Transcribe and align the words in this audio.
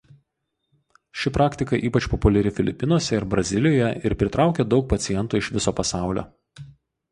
Ši 1.23 1.31
praktika 1.35 1.79
ypač 1.89 2.07
populiari 2.13 2.53
Filipinuose 2.61 3.15
ir 3.19 3.27
Brazilijoje 3.35 3.93
ir 4.11 4.17
pritraukia 4.23 4.69
daug 4.73 4.91
pacientų 4.97 5.45
iš 5.45 5.55
viso 5.59 5.77
pasaulio. 5.83 6.29